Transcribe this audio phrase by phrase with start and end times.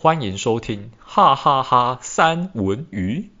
[0.00, 3.32] 欢迎收听哈哈哈三文鱼。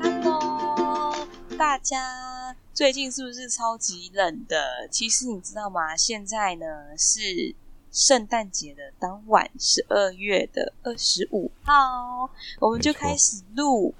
[0.00, 1.12] Hello，
[1.58, 4.86] 大家最近是不是超级冷的？
[4.88, 5.96] 其实你知道吗？
[5.96, 7.56] 现在呢是
[7.90, 12.30] 圣诞节的当晚，十二月的二十五号，
[12.60, 13.92] 我们就开始录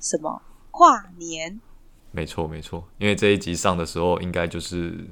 [0.00, 0.42] 什么？
[0.78, 1.60] 跨年，
[2.12, 5.08] 没错没错，因为这一集上的时候，应该就是，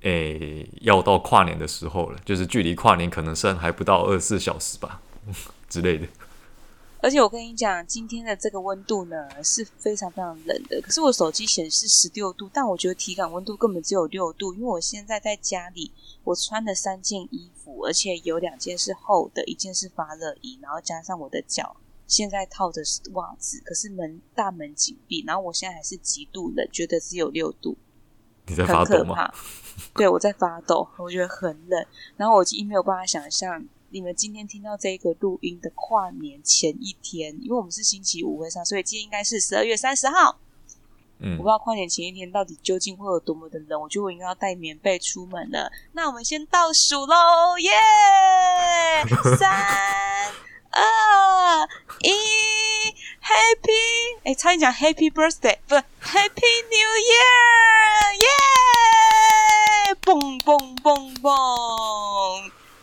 [0.00, 5.02] 诶、欸，要到跨年的时候了，就是距离跨年可能剩还不到二十四小时吧
[5.68, 6.06] 之类的。
[7.02, 15.92] 而且我跟你讲，今天的这个温度呢是非常非常冷的，可是我手机显示十六度，但我觉得体感温度根本只有六度，因为我现在在家里，
[16.24, 21.76] 我穿了三件衣服，而且有两件是厚的，一件是发热衣，然后加上我的脚。
[22.06, 22.82] 现在套着
[23.12, 27.76] 袜子，可是门大门紧闭，然后我现在还是极度冷，觉得只有六度，
[28.46, 29.04] 你在发抖吗？
[29.04, 29.34] 很可怕。
[29.94, 31.86] 对，我在发抖，我觉得很冷。
[32.16, 40.38] 然后我已经没有办法想象你们今天听到这个录音的跨年前一天，因为我们是星期五会上，所以今天应该是十二月三十号。
[41.20, 45.70] 嗯，我不知道跨年前一天到底究竟会有多么的冷，我觉得我应该要带棉被出门了。
[45.92, 47.70] 那我们先倒数喽，耶、
[49.04, 49.36] yeah!
[49.38, 50.34] 三。
[50.76, 51.68] 二
[52.00, 52.10] 一
[53.22, 54.18] ，Happy！
[54.24, 58.14] 哎，差点讲 Happy Birthday，不是 Happy New Year！
[58.18, 59.94] 耶！
[60.00, 61.30] 蹦蹦蹦蹦！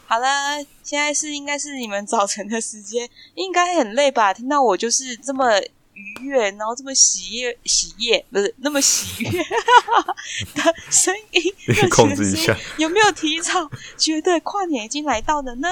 [0.08, 4.34] 好了，现在是应该是你们早晨的时间，应该很累吧？
[4.34, 5.60] 听到我就是这么
[5.94, 11.54] 愉悦，然后这么喜悦喜悦，不是那么喜悦的 声音，
[11.90, 15.68] 控制一下， 有没有提早觉得跨年已经来到了呢？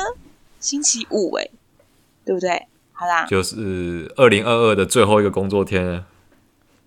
[0.59, 1.49] 星期五，哎。
[2.29, 2.67] 对不对？
[2.91, 6.05] 好啦，就是二零二二的最后一个工作天了，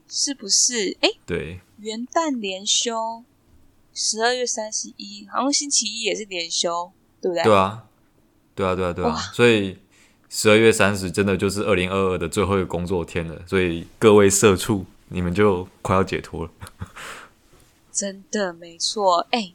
[0.06, 0.96] 是不是？
[1.00, 3.24] 哎，对，元旦连休，
[3.92, 7.42] 十二月三十一，好像星期一也是连休，对不对？
[7.42, 7.84] 对啊，
[8.54, 9.78] 对啊，对啊，对啊，所以
[10.28, 16.50] 十二月三十真的就是二零二二的最后一个工作天了，所以各位社畜，你们就快要解脱了。
[17.90, 19.52] 真的没错，哎，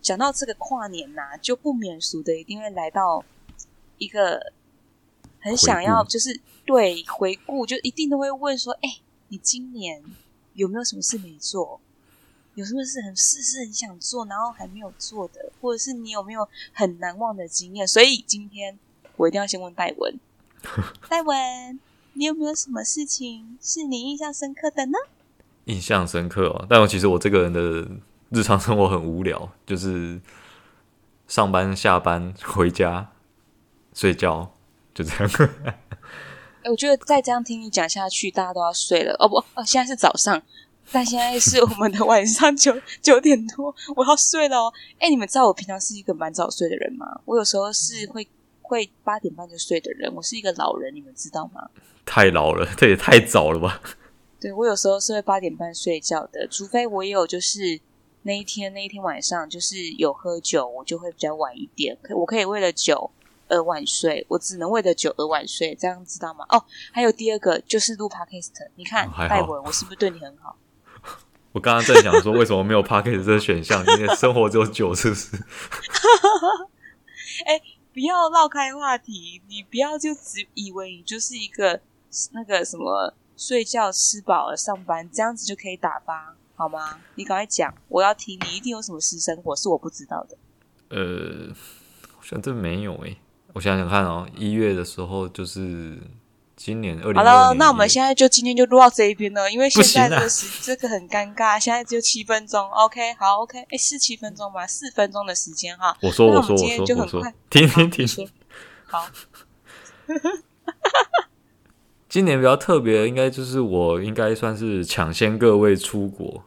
[0.00, 3.24] 讲到这个跨年呐、啊，就不免俗的一定会来到
[3.96, 4.52] 一个。
[5.40, 10.02] 很想要，就是对回顾，就一定都会问说：“哎、欸，你今年
[10.54, 11.80] 有没有什么事没做？
[12.54, 18.78] 有什么事很事是很想做，然后还没有做的，或者是你有没有很难忘的经验？”所以今天
[19.16, 20.18] 我一定要先问戴文，
[21.08, 21.78] 戴文，
[22.14, 24.98] 你有没有什么事情是你印象深刻的呢？
[25.66, 27.88] 印象深刻哦，但我其实我这个人的
[28.30, 30.20] 日常生活很无聊，就是
[31.28, 33.12] 上班、下班、回家、
[33.94, 34.52] 睡觉。
[34.98, 35.30] 就这样。
[36.60, 39.14] 哎、欸，我觉得再这样听你讲下去，大家都要睡了。
[39.20, 40.42] 哦不，哦，现在是早上，
[40.90, 44.72] 但现在是我们的晚上九九点多，我要睡了哦。
[44.94, 47.06] 哎、欸，你们知道我平常是一个蛮早睡的人吗？
[47.24, 48.26] 我有时候是会
[48.60, 50.12] 会八点半就睡的人。
[50.16, 51.70] 我是一个老人，你们知道吗？
[52.04, 53.80] 太老了，这也太早了吧？
[54.40, 57.80] 对，我有时候是会八点半睡觉的，除非我有就是
[58.22, 61.96] 那一天那一天晚上就是有喝酒，我就会比较晚一点。
[62.02, 63.12] 可我可以为了酒。
[63.48, 66.44] 而晚睡，我只能为了酒而晚睡，这样知道吗？
[66.48, 70.56] 哦，还有第二个就是录 podcast，你看戴文，我是不是对你很好？
[71.52, 73.84] 我刚刚在想说，为什么没有 podcast 这个选项？
[73.98, 75.36] 因为生活只有酒，是不是？
[77.46, 81.80] 哎、欸，不要绕开话题，你不要就只以为你就是一个
[82.32, 86.98] 那个什么睡觉吃饱了上班，这样子就可以打发好吗？
[87.14, 90.36] 你赶快讲，我要听，你一定有什么私生活是我不知道的。
[90.90, 91.54] 呃，
[92.12, 93.18] 好像真没有诶、欸。
[93.54, 95.98] 我想想看哦，一月的时候就是
[96.56, 97.14] 今年二零。
[97.14, 102.68] 好了，那我们现在就今天就录到这一边了，因为现在这个时、啊、 这个很尴尬，现在只有七分钟。
[102.70, 104.66] OK，好，OK，哎，是七分钟吗？
[104.66, 105.96] 四分钟的时间哈。
[106.02, 108.28] 我说，我说，我说，我说，停停停。
[108.86, 109.06] 好。
[112.08, 116.42] 今年比较特别的，应该就是我应该算是抢先各位出国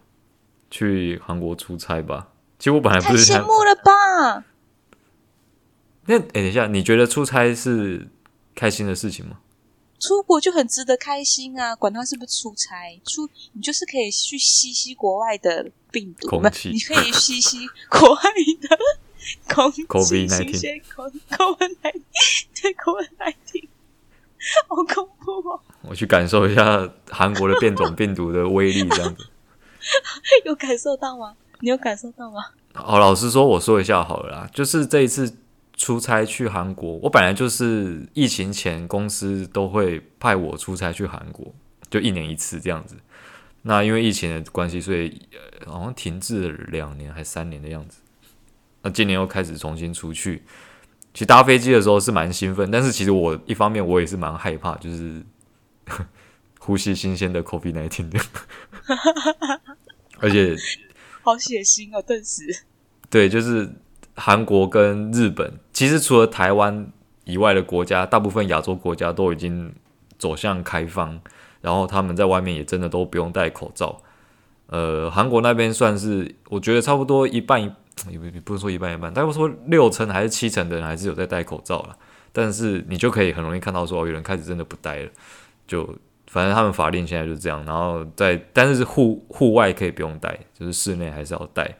[0.71, 2.29] 去韩国出差吧。
[2.57, 4.43] 其实我本来不是太羡慕了吧。
[6.11, 8.09] 那哎，等一下，你觉得出差是
[8.53, 9.37] 开心的事情吗？
[9.97, 11.73] 出国就很值得开心啊！
[11.73, 18.21] 管他是不是出差，出你就是可以去吸吸国外的病毒，空气，你可以吸吸国外
[18.59, 18.77] 的
[19.55, 22.01] 空气，COVID-19，新鲜空，COVID-19，
[22.61, 23.67] 对，COVID-19，
[24.67, 25.61] 好恐怖哦！
[25.83, 29.23] 我去感受一下韩国的变种病毒的威力，这样子
[30.43, 31.35] 有感受到吗？
[31.61, 32.43] 你有感受到吗？
[32.73, 35.37] 好，老实说，我说一下好了啦，就是这一次。
[35.81, 41.51] 出差去韩国，我本来就是疫情前公司都会派我出差去韩国，
[41.89, 42.95] 就一年一次这样子。
[43.63, 45.19] 那因为疫情的关系，所以
[45.65, 47.99] 好像停滞了两年还三年的样子。
[48.83, 50.43] 那今年又开始重新出去。
[51.15, 55.23] 其实搭飞机的时候是蛮兴奋，但是其实我一方面我也是蛮害怕，就是
[56.59, 58.19] 呼吸新鲜的 COVID-19 的，
[60.21, 60.55] 而且
[61.23, 62.65] 好血腥哦，顿时。
[63.09, 63.67] 对，就是
[64.15, 66.87] 韩国跟日本，其实除了台湾
[67.23, 69.73] 以外的国家，大部分亚洲国家都已经
[70.17, 71.19] 走向开放，
[71.61, 74.01] 然后他们在外面也真的都不用戴口罩。
[74.67, 77.75] 呃，韩国那边算是我觉得差不多一半。
[78.09, 81.95] 也不不是说一半一半，大概说六成还是七成的人还是有在戴口罩了，
[82.31, 85.09] 但是你就可以很容易看到说，有人开始真的不戴了，
[85.67, 85.83] 就
[86.25, 91.77] 反正他们法令现在就是这样，然后在但是户户外可以不用戴，就是室内还是要戴，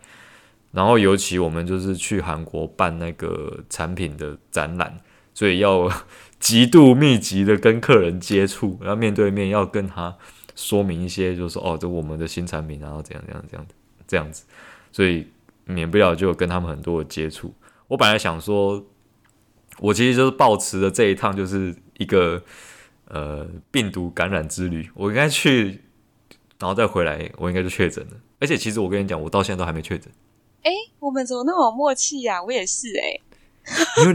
[0.72, 4.98] 然后尤其我们就是去韩国办那个产品的展览，
[5.34, 5.92] 所以要
[6.40, 10.16] 极度密集的跟客人接触，然后面对面要跟他
[10.56, 13.68] 说明一些，就是说哦，这我们的新产品，然后怎样怎样怎样
[14.08, 14.46] 这样子，
[14.92, 15.28] 所以。
[15.64, 17.54] 免不了就跟他们很多的接触。
[17.88, 18.84] 我本来想说，
[19.78, 22.44] 我其实就是抱持的这一趟就是一个
[23.08, 24.90] 呃病毒感染之旅。
[24.96, 25.80] 我应该去，
[26.60, 28.18] 然后再回来，我应该就确诊了。
[28.40, 30.12] 而且其实我跟你讲，我到现在都还没确诊。
[30.64, 32.44] 哎、欸，我们怎么那么有默契呀、啊？
[32.44, 33.22] 我也是哎、欸。
[34.02, 34.14] 因为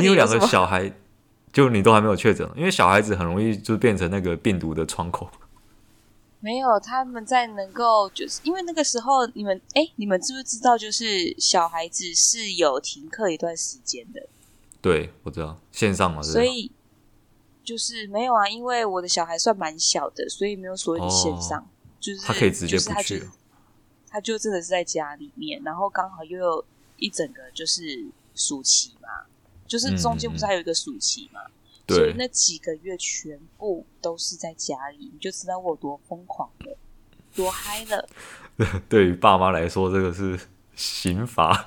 [0.00, 0.92] 你 有两个小孩，
[1.52, 5.28] 就你都还没有确诊，因为小孩子很容易就变成那个病毒的窗口。
[6.40, 14.24] 没有，他们在能够，就是因为那个时候，你们哎，你们知不知道，就是小孩子是有停课一段时间的。
[14.80, 16.70] 对，我知道，线上嘛，所以
[17.64, 21.66] 就是没有啊，因为我的小孩算蛮小的，所以没有所谓的线上，哦、
[21.98, 23.28] 就是他可以直接不去，
[24.10, 26.64] 他就真的是在家里面，然后刚好又有
[26.96, 29.08] 一整个就是暑期嘛，
[29.66, 31.40] 就是中间不是还有一个暑期嘛。
[31.46, 31.52] 嗯
[31.90, 36.76] 所以那几个月全部都是在家里，你就知道我多疯狂了，
[37.34, 38.06] 多嗨了。
[38.90, 40.38] 对于爸妈来说，这个是
[40.76, 41.66] 刑罚。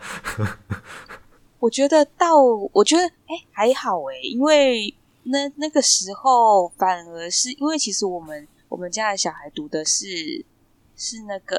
[1.57, 2.35] 我觉得到，
[2.71, 10.45] 我觉得哎、欸、还好哎，因为那那个时候反而是因为其实我们我们家的小孩读的是
[11.01, 11.57] 是那个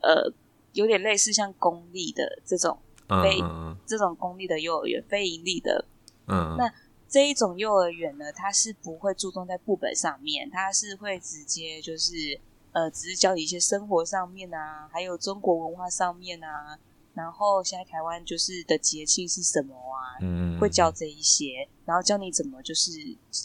[0.00, 0.32] 呃
[0.72, 2.78] 有点类似像公立的这种
[3.22, 3.38] 非
[3.86, 5.84] 这种公立的幼儿园，非盈利的
[6.26, 6.72] 嗯，嗯那。
[7.10, 12.38] 这一种幼儿园呢，它是不会注重在课本上面，它是会直接就是
[12.72, 16.78] 呃，只是教你一些生活上面啊，还有中国文化上面啊。
[17.14, 20.20] 然后现在台湾就是的节庆是什么啊？
[20.20, 22.90] 嗯，会教这一些，然后教你怎么就是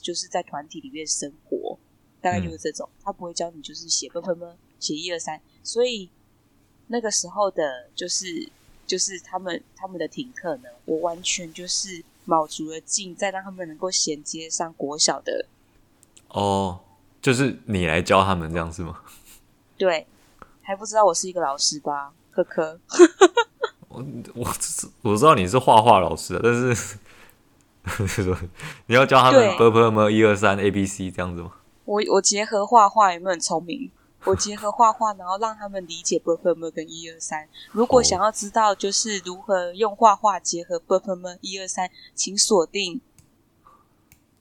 [0.01, 1.79] 就是在团体里面生活，
[2.19, 2.89] 大概就是这种。
[3.01, 4.09] 他不会教你就是写
[4.83, 5.39] 写一二三。
[5.63, 6.09] 所以
[6.87, 8.49] 那个时候的，就是
[8.85, 12.03] 就是他们他们的停课呢，我完全就是。
[12.25, 15.45] 卯足了劲，再让他们能够衔接上国小的。
[16.29, 16.79] 哦，
[17.21, 19.01] 就是你来教他们这样是吗？
[19.77, 20.07] 对，
[20.61, 22.13] 还不知道我是一个老师吧？
[22.31, 22.79] 呵呵。
[23.91, 24.49] 我我
[25.01, 26.97] 我知道你是画画老师，但是
[28.85, 31.51] 你要教他们 ㄅ ㄆ 么一二三 A B C 这样子吗？
[31.83, 33.91] 我我结合画画有没有很聪明？
[34.25, 37.47] 我结合画画，然后让他们理解 “burp”、“burp” 跟“一二三”。
[37.73, 43.01] 如果想要知道就是如何用画画结合 “burp”、“burp”、“一二三”，请锁定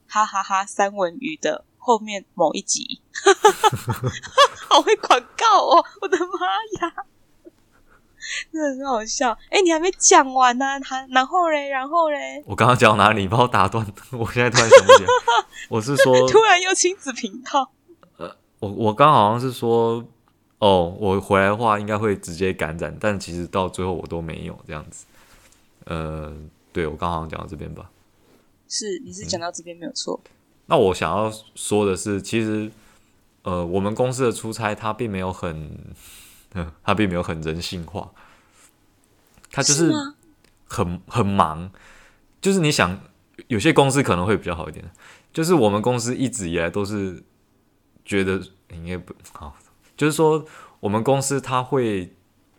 [0.06, 3.00] 哈哈哈三文鱼的后面某一集。
[4.69, 5.85] 好会广告哦！
[6.00, 6.95] 我的妈呀，
[8.52, 9.37] 真的很好笑。
[9.50, 13.23] 哎，你还没讲完呢，还然后嘞，然后嘞，我刚刚讲哪里？
[13.23, 13.85] 你不我打断？
[14.12, 15.09] 我现在突然想不起来。
[15.68, 17.71] 我是说，突然又亲子频道。
[18.62, 20.04] 我我刚好像是说，
[20.59, 25.04] 哦，我回来的话应该会直接感染，但其实到最后我都没有这样子。
[25.87, 26.33] 呃，
[26.73, 27.90] 对，我刚好像讲到这边吧。
[28.69, 30.21] 是，你是讲到这边没有错。
[30.25, 30.31] 嗯。
[30.66, 32.71] 那我想要说的是，其实，
[33.42, 35.76] 呃，我们公司的出差它并没有很，
[36.85, 38.12] 它并没有很人性化，
[39.50, 39.90] 它就是
[40.69, 41.69] 很很忙。
[42.40, 43.00] 就是你想，
[43.49, 44.88] 有些公司可能会比较好一点，
[45.33, 47.25] 就是我们公司一直以来都是。
[48.04, 48.40] 觉得
[48.71, 49.56] 应该不好，
[49.97, 50.44] 就是说
[50.80, 52.12] 我们公司他会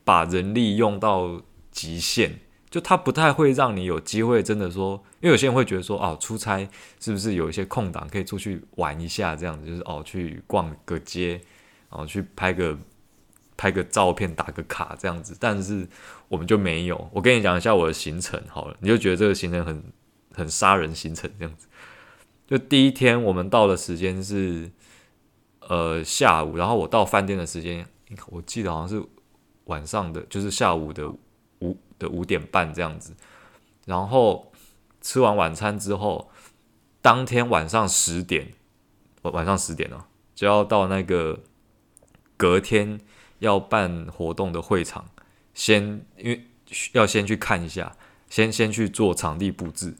[0.03, 6.67] 把人力用到极限，就他不太会让你有机会真的说，因为有些人会觉得说，哦，出差
[6.99, 11.41] 是不是有一些空档可以出去玩一下，这样子就是哦，去逛个街，
[11.89, 12.77] 哦，去拍个
[13.57, 15.87] 拍个照片，打个卡这样子，但是
[16.29, 17.09] 我们就没有。
[17.11, 19.83] 我跟你讲一下我的行程好了，你就觉得这个行程很
[20.33, 21.67] 很杀人行程这样子。
[22.47, 24.71] 就第一天我们到的时间是。
[25.69, 27.85] 呃，下午，然后我到饭店的时间，
[28.27, 29.05] 我记得好像是
[29.65, 31.09] 晚上的，就是下午的
[31.59, 33.13] 五的五点半这样子。
[33.85, 34.51] 然后
[35.01, 36.29] 吃完晚餐之后，
[37.01, 38.53] 当天晚上十点，
[39.23, 40.05] 晚晚上十点哦，
[40.35, 41.39] 就要到那个
[42.37, 42.99] 隔天
[43.39, 45.09] 要办活动的会场，
[45.53, 46.45] 先因为
[46.93, 47.95] 要先去看一下，
[48.29, 49.95] 先先去做场地布置，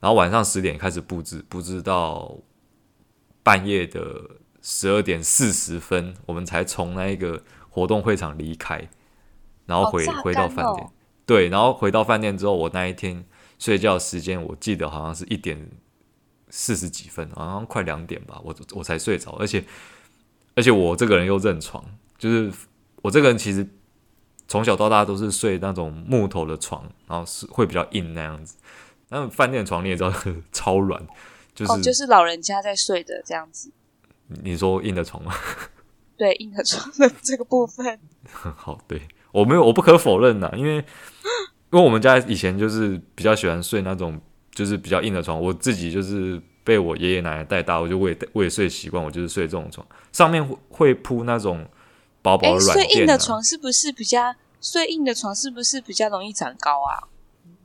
[0.00, 2.38] 然后晚上十点开始布置，布置到
[3.42, 4.30] 半夜的
[4.68, 8.88] 十二点四十分，我们才从那一个活动会场离开，
[9.64, 10.88] 然后回、哦、回到饭店。
[11.24, 13.24] 对，然后回到饭店之后，我那一天
[13.60, 15.70] 睡觉时间我记得好像是一点
[16.50, 19.64] 四十几分，好像快两点吧，我我才睡着，而且
[20.56, 21.84] 而且我这个人又认床，
[22.18, 22.52] 就是
[23.02, 23.64] 我这个人其实
[24.48, 28.56] 从小到大都是睡那种木头的床，然后是会比较硬那样子。
[29.10, 30.12] 那饭店的床你也知道
[30.50, 31.06] 超软，
[31.54, 33.70] 就是、哦、就是老人家在睡的这样子。
[34.42, 35.34] 你说硬的床吗？
[36.16, 37.98] 对，硬的床的这个部分。
[38.32, 39.02] 好，对。
[39.32, 40.76] 我没有，我不可否认呐，因为
[41.70, 44.18] 因为我们家以前就是比较喜欢睡那种
[44.54, 51.68] 就是比较硬的床，我自己就是被我爷爷奶奶带大，我就我也我也睡习惯，我就是睡这种床，上面会会铺那种
[52.22, 52.88] 薄薄的软垫、啊。
[52.88, 57.04] 睡硬的床是不是比较睡硬的床是不是比较容易长高啊？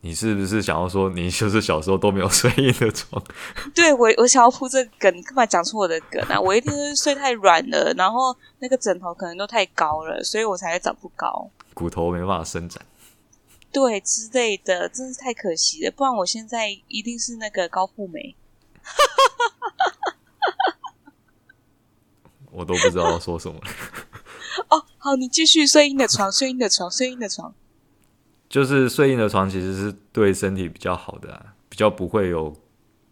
[0.03, 3.23] 你是不是想要说你就是小时候都没有睡硬的床？
[3.75, 6.39] 对，我我想要铺这个梗，你干嘛讲出我的梗啊？
[6.39, 11.49] 我一定是睡太软了，然后那个枕头可能都太高了，所以我才会长不高。
[11.75, 12.83] 骨头没办法伸展，
[13.71, 15.91] 对之类的，真是太可惜了。
[15.91, 18.35] 不然我现在一定是那个高富美。
[22.51, 23.61] 我都不知道要说什么。
[24.67, 27.53] 哦，好，你继续睡硬的床，睡硬的床，睡硬的床。
[28.51, 32.53] 就是睡硬的床，其实是对身体比较好的啊，比较不会有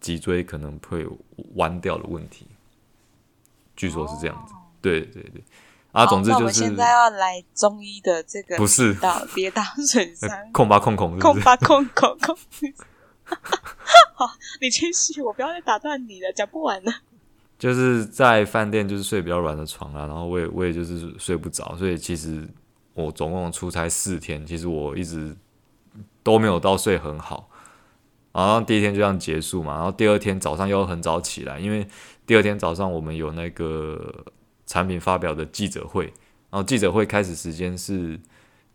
[0.02, 1.08] 脊椎可能会
[1.56, 2.46] 弯掉的问题。
[3.78, 5.42] 据说是这样子，哦、对对对。
[5.94, 6.42] 啊，总之就是。
[6.42, 12.38] 我们现在要来中医的这个，不是到跌打损伤，控吧控控，控吧控控控。
[14.14, 14.30] 好，
[14.60, 16.92] 你继续，我不要再打断你了，讲不完了。
[17.58, 22.46] 就是在饭店，就是睡比较软的床啊，然后我也我也就是睡不着，所以其实
[22.94, 25.36] 我总共出差四天，其实我一直
[26.24, 27.50] 都没有到睡很好。
[28.32, 31.88] 然后第一天就这样结束嘛，然后第二天早上又很早起来，因为
[32.26, 34.26] 第二天早上我们有那个。
[34.70, 36.04] 产品发表的记者会，
[36.52, 38.20] 然后记者会开始时间是，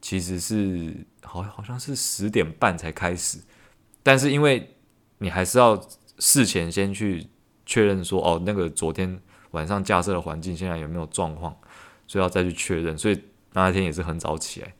[0.02, 0.92] 其实是
[1.22, 3.38] 好好像是十点半才开始，
[4.02, 4.74] 但是因为
[5.18, 5.80] 你还是要
[6.18, 7.24] 事前先去
[7.64, 9.20] 确认说，哦，那个昨天
[9.52, 11.56] 晚上架设的环境现在有没有状况，
[12.08, 13.22] 所以要再去确认，所以
[13.54, 14.74] 那天也是很早起来，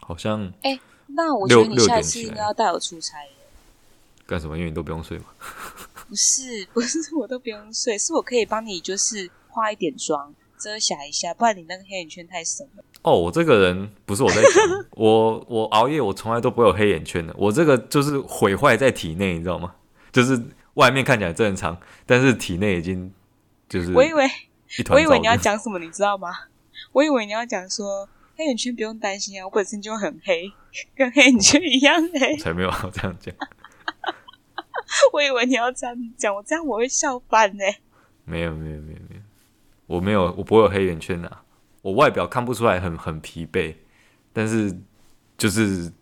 [0.00, 3.18] 好像哎，那我觉得你下次应该要带我出差
[4.26, 4.56] 干什么？
[4.56, 5.24] 因为你都不用睡嘛？
[6.08, 9.28] 不是，不是我都不用睡，是我可以帮你就是。
[9.54, 12.82] 化一点妆，遮瑕一下，不然你那个黑眼圈太深了。
[13.02, 17.32] 哦，我这个人不是我在讲， 我我熬夜，我从来都不会有黑眼圈的。
[17.38, 19.72] 我这个就是毁坏在体内，你知道吗？
[20.10, 20.42] 就是
[20.74, 23.12] 外面看起来正常，但是体内已经
[23.68, 23.92] 就是。
[23.92, 24.28] 我以为，
[24.90, 26.36] 我以为你要讲什么，你知道吗？
[26.92, 30.52] 我以为你要讲说黑眼圈不用担心啊，我本身就很黑，
[30.94, 32.36] 跟黑眼圈一样黑。
[32.36, 33.34] 才没有这样讲。
[35.12, 37.64] 我以为你要这样讲，我这样我会笑翻呢。
[38.24, 39.22] 没有，没有，没有，没有。
[39.86, 41.42] 我没有，我不会有黑眼圈的、啊。
[41.82, 43.74] 我外表看不出来很很疲惫，
[44.32, 44.74] 但是
[45.36, 45.92] 就是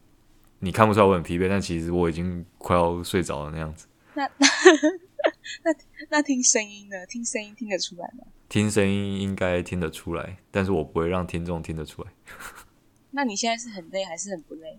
[0.60, 3.86] 你看不出来我很疲惫，但其实我已经快要睡着了那样子。
[4.14, 4.28] 那
[6.10, 7.06] 那听声音呢？
[7.06, 8.24] 听声音听得出来吗？
[8.48, 12.12] 听声音应该听得出来，但是我不会让听众听得出来。
[13.12, 14.78] 那你现在是很累还是很不累？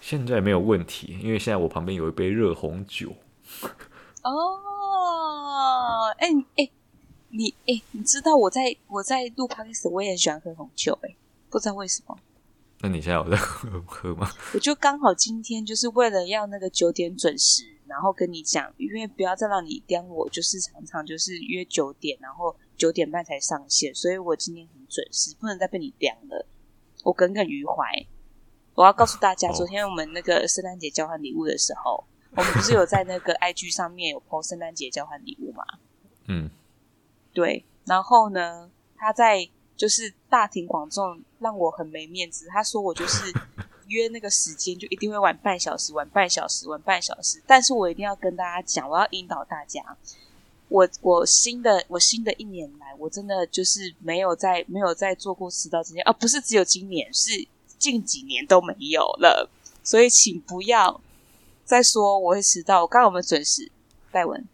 [0.00, 3.14] 现在没有问题，因为现在我旁边有一杯热红酒。
[4.22, 6.64] 哦，哎、欸、哎。
[6.64, 6.72] 欸
[7.28, 11.16] 你哎、欸，你知道我在我在录 podcast 我也很喜欢喝红酒哎、欸，
[11.50, 12.16] 不知道为什么。
[12.80, 14.30] 那你现在有在喝喝吗？
[14.54, 26.46] 我就刚好今天就是为了要那个九点准时，然后跟你讲，因为不要再让你颠我，就是常常就是约九点，然后九点半才上线，所以我今天很准时，不能再被你颠了。
[27.04, 28.06] 我耿耿于怀。
[28.74, 35.64] 我要告诉大家，昨天我们那个圣诞节交换礼物的时候，我们不是有在那个 IG 上面有 po 圣诞节交换礼物吗？
[36.28, 36.50] 嗯。
[37.32, 42.46] 对，然后呢，他在就是大庭广众让我很没面子。
[42.48, 43.32] 他说我就是
[43.88, 47.42] 约那个时间就一定会晚半小时，晚半小时，晚半小时。
[47.46, 49.96] 但是我一定要跟大家讲，我要引导大家。
[50.68, 57.46] 我我新的我新的一年来，我真的就是没有在没有在做过迟到这件啊，不是只有今年，是
[57.78, 59.48] 近几年都没有了。
[59.84, 61.00] 所以请不要
[61.64, 62.82] 再说我会迟到。
[62.82, 63.70] 我刚刚有没有准时？
[64.10, 64.44] 戴文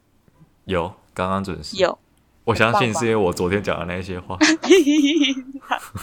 [0.67, 1.99] 有，刚刚准时有。
[2.45, 4.37] 我相信是因为我昨天讲的那些话，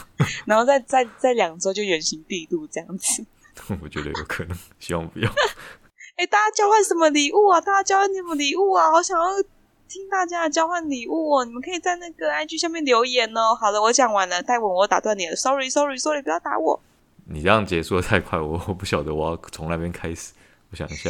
[0.45, 3.25] 然后再再再两周就原形毕露这样子。
[3.81, 5.29] 我觉得有可能，希望不要。
[6.15, 7.61] 哎、欸，大家交换什么礼物啊？
[7.61, 8.91] 大家交换什么礼物啊？
[8.91, 9.41] 好想要
[9.87, 13.55] 听大家的交换礼物哦，你们可以在那个 IG 下面留言哦。
[13.55, 16.81] 好了，我讲完了，戴文，我打断你了，Sorry，Sorry，Sorry，不要打我。
[17.25, 20.33] 你这样结束的太快，我我不晓得我要从那边开始。
[20.71, 21.09] 我想一下，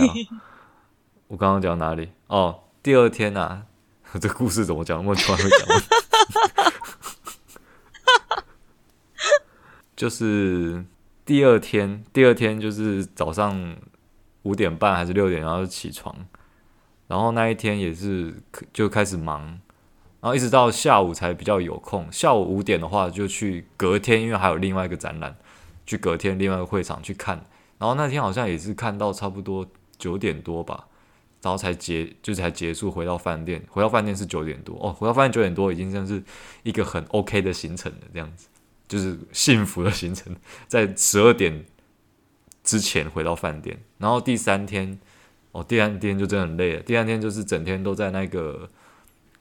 [1.27, 2.09] 我刚刚讲哪里？
[2.27, 3.63] 哦，第二天啊，
[4.21, 4.97] 这故事怎么讲？
[4.97, 5.59] 那么突然会讲？
[9.99, 10.85] 就是
[11.25, 13.75] 第二天，第二天就是早上
[14.43, 16.15] 五点半还是六点，然后起床，
[17.07, 18.33] 然后那一天也是
[18.71, 19.41] 就开始忙，
[20.21, 22.09] 然后一直到下午才比较有空。
[22.13, 25.35] 下午五点的话就去隔天，因为还有另外一个展览，
[25.85, 27.43] 去隔天另外一个会场去看。
[27.77, 30.87] 然后那天好像也是看到差不多九点多吧，
[31.41, 33.61] 然后才结，就才结束，回到饭店。
[33.67, 36.23] 回到饭店是九点多哦，回到饭店九点多已经算是
[36.63, 38.47] 一个很 OK 的行程了，这样子。
[38.89, 40.35] 就是幸福的行程，
[40.67, 41.63] 在十二点
[42.63, 44.99] 之前回到饭店，然后第三天，
[45.51, 46.81] 哦，第三天就真的很累了。
[46.81, 48.67] 第三天就是整天都在那个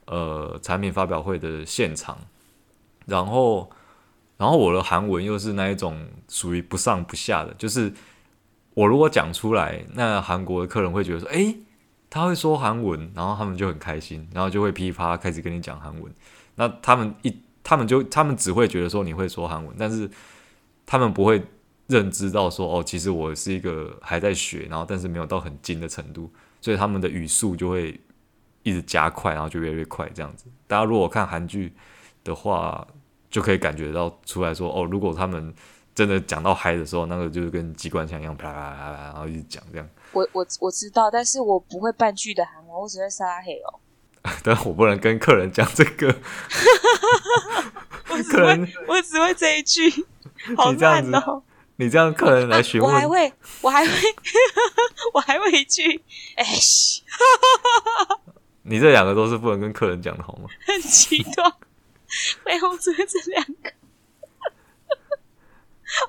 [0.05, 2.19] 呃产品发表会的现场，
[3.07, 3.71] 然后，
[4.37, 7.91] 然后我的韩文又是那一种属于不上不下的，就是
[8.75, 11.57] 我如果讲出来，那韩国的客人会觉得说，诶，
[12.07, 16.13] 他会说韩文，然后他们就很开心，然后就会噼啪开始跟你讲韩文，
[16.53, 17.35] 那他们一。
[17.63, 20.09] 他们就他们只会觉得说你会说韩文，但是
[20.85, 21.41] 他们不会
[21.87, 26.29] 认知到说哦，其实我是一个还在学，然后但是没有到很精的程度，
[26.61, 27.99] 所以他们的语速就会
[28.63, 30.45] 一直加快，然后就越来越快这样子。
[30.67, 31.73] 大家如果看韩剧
[32.23, 32.87] 的话，
[33.29, 35.53] 就可以感觉到出来说哦，如果他们
[35.93, 39.87] 真的讲到嗨的时候，那个就是跟机关枪一样啪啪啪啪，然后一直讲这样。
[40.13, 43.79] 我我我知道，但是我不会半句的韩文，我只会撒黑哦。
[44.43, 46.07] 但我不能跟客人讲这个，
[48.09, 50.05] 我只会我只会这一句，
[50.55, 51.43] 好烂哦！
[51.77, 53.91] 你这样客人来询问，我还会我还会
[55.13, 56.03] 我还会一句，
[56.35, 57.03] 哎西！
[58.63, 60.49] 你这两个都是不能跟客人讲的好吗？
[60.65, 61.53] 很极端，
[62.45, 63.71] 没有，只会这两个，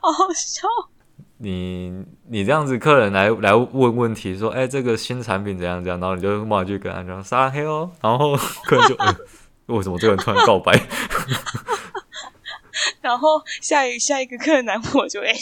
[0.03, 0.69] 好好笑。
[1.43, 10.79] 你你这样子，客人来来问问题，说，哎，这个新产品怎样怎样，然后你就骂一句跟他讲撒黑哦，然后客人就，为什么这个人突然告白？
[13.01, 15.33] 然后下一下一个客人来问我就哎，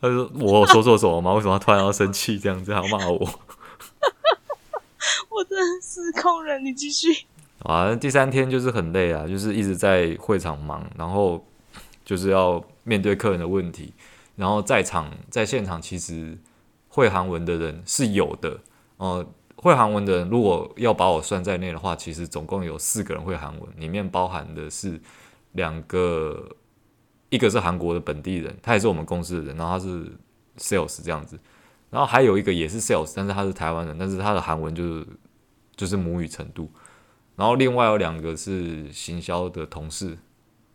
[0.00, 1.32] 他说我说错什么吗？
[1.34, 3.18] 为什么他突然要生气这样子，还要骂我？
[5.30, 7.26] 我真的失控了，你继续。
[7.60, 11.46] 啊，第三天就是很累啊，就是一直在会场忙，然后
[12.04, 13.92] 就是要面对客人的问题。
[14.38, 16.38] 然后在场在现场，其实
[16.86, 18.56] 会韩文的人是有的。
[18.96, 25.00] 呃，会韩文的人，如果要把我算在内的话，其实总共有四个人会韩文，里面包含的是
[25.52, 26.48] 两个，
[27.30, 30.06] 一个是韩国的本地人，他也是我们公司的人，然后他是
[30.56, 31.36] sales 这样子，
[31.90, 35.06] 然后还有一个也是 sales，但是他是台湾人，但是他的韩文就是
[35.74, 36.70] 就是母语程度。
[37.34, 40.16] 然后另外有两个是行销的同事，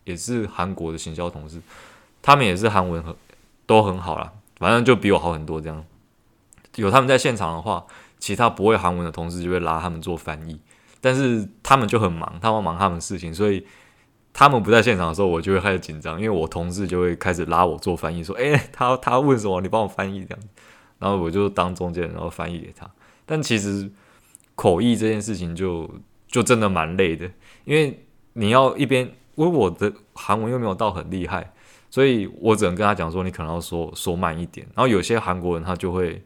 [0.04, 1.62] 也是韩国的行销同事，
[2.20, 3.16] 他们也是韩文很。
[3.66, 5.60] 都很好啦，反正就比我好很多。
[5.60, 5.84] 这样
[6.76, 7.86] 有他们在现场的话，
[8.18, 10.60] 其他不会韩文的同事就会拉他们做翻译，
[11.00, 13.66] 但是他们就很忙，他们忙他们事情，所以
[14.32, 20.44] 他们不在现场的时候，我就会开始紧张，因为我同事就会开始拉我做翻译，说：“诶，他他问什么，你帮我翻译这样。”
[20.98, 22.88] 然后我就当中间，然后翻译给他。
[23.26, 23.90] 但其实
[24.54, 25.88] 口译这件事情就
[26.26, 27.30] 就真的蛮累的，
[27.64, 31.52] 因为你要一边，因为我的韩文又没有到很厉害。
[31.94, 34.66] 所以我只能跟他讲说，你可能要说说慢一点。
[34.74, 36.20] 然后有些韩国人他就会，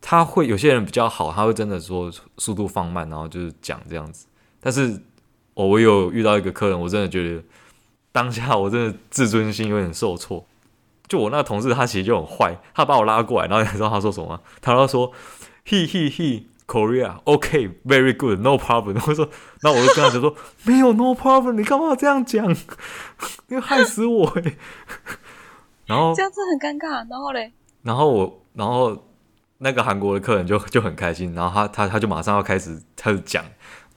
[0.00, 4.26] 他会有些人比较好，他会真的说速度放慢，然后就是讲这样子。
[4.58, 4.98] 但是
[5.52, 7.44] 我有遇到一个客人，我真的觉得
[8.12, 10.46] 当下我真的自尊心有点受挫。
[11.06, 14.40] 就我那个同事，他其实就很坏，他把我拉过来，然后你知道他说什么？
[14.62, 15.12] 他说说
[15.66, 18.94] ，he he Korea, OK, very good, no problem。
[18.94, 19.28] 然后说，
[19.62, 22.54] 那我就跟他讲说，没有 no problem，你干嘛这样讲？
[23.48, 24.56] 你害死我欸！
[25.86, 27.08] 然后这样子很尴尬。
[27.08, 27.52] 然后嘞，
[27.82, 29.06] 然后我，然后
[29.58, 33.44] 那个韩国的客人就就很开心，然后他他他就马上要开始开始讲，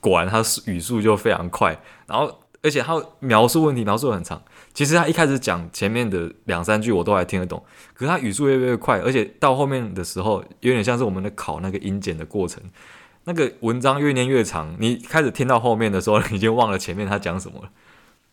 [0.00, 4.42] 果然他语速就非常快，然后而且他描述问题描述很长。
[4.72, 12.62] 其实他一开始讲前面的两三句我都还听得懂，可是他语速越来越快，而且到后面的时候有点像是我们的考那个音检的过程，
[13.24, 17.70] 那个文章越念越长，你开始听到后面的时候，已经忘了前面他讲什么了。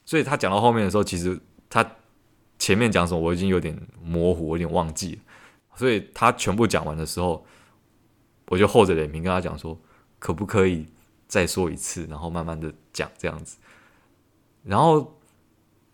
[0.06, 1.84] 所以他讲到后面的时候，其实他
[2.60, 5.22] 前面讲什么我已经有点模糊，有点忘记了。
[5.76, 7.44] 所以他全部讲完的时候，
[8.46, 9.76] 我就厚着脸皮跟他讲说，
[10.20, 10.86] 可不可以
[11.28, 13.58] 再说一次，然后慢慢的讲这样子，
[14.64, 15.17] 然后。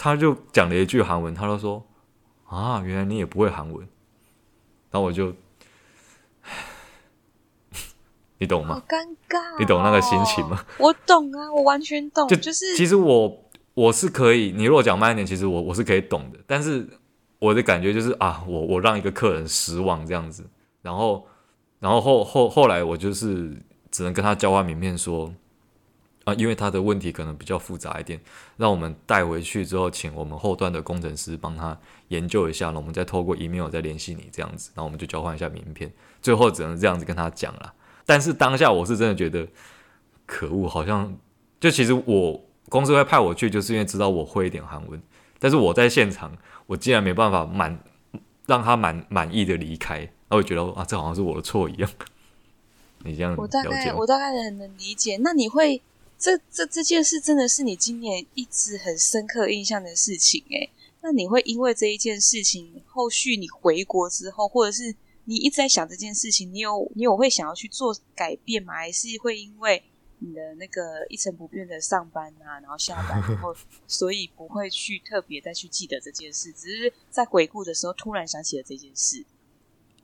[0.04, 1.82] 他就讲了一句韩文，他就说
[2.46, 3.88] ：“啊，原来你也不会韩文。”
[4.92, 5.34] 然后我就，
[8.38, 8.76] 你懂吗？
[8.76, 10.66] 好尴尬，你懂那个心情吗？
[10.78, 12.28] 我懂啊，我完全懂。
[12.28, 16.40] 就就是，其实我我是可以，你如果讲慢一点，其实我我是可以懂的。
[16.46, 16.86] 但是
[17.40, 20.46] 我的感觉就是啊，我我让一个客人失望这样子，
[20.82, 21.26] 然后
[21.80, 23.58] 然后后后后来我就是
[23.90, 25.34] 只能跟他交换名片说。
[26.26, 28.20] 啊，因为他的问题可能比较复杂一点，
[28.56, 37.74] 让我们带回去之后，请我们后端的工程师帮他研究一下，然后我们再透过 email 再联系你这样子，然后我们就交换一下名片，最后只能这样子跟他讲了。
[38.06, 39.46] 但是当下我是真的觉得
[40.26, 41.14] 可恶，好像
[41.60, 45.02] 就其实我公司会派我去，就是因为知道我会一点韩文，
[45.40, 46.32] 但是我在现场，
[46.68, 47.78] 我竟然没办法满
[48.46, 51.90] 让他满满意的离开，然后我觉得啊，这好像是我的错一样。
[53.06, 55.82] 你这样我大概我大概很能理解，那你会？
[56.18, 60.70] 这这这件事真的是你今年一直很深刻印象的事情诶，
[61.02, 64.96] 那你会因为这一件事情，后续你回国之后，或者是
[65.26, 68.74] 你一直在想这件事情，你有你有会想要去做改变吗？
[68.74, 69.84] 还是会因为
[70.20, 73.54] 你的那个一成不变的上班啊，然后下班然后，
[73.86, 79.26] 所以不会去特别再去记得这件事，只是在回顾的时候突然想起了这件事。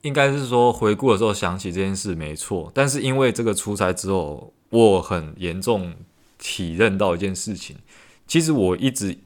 [0.01, 5.93] 应该是说回顾的时候想起这件事没错，但是因为这个出差之后，我很严重。
[6.41, 7.75] 体认到一件事情，
[8.25, 9.17] 其实我一直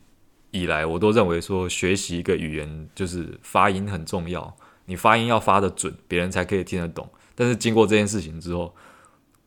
[0.49, 7.07] 以来我都认为说，学习一个语言就是发音很重要，你发音要发得准，别人才可以听得懂。
[7.35, 8.73] 但是经过这件事情之后，